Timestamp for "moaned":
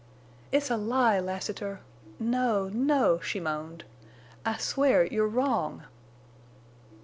3.39-3.83